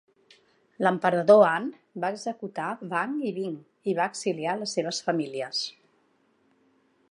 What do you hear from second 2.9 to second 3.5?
Wang i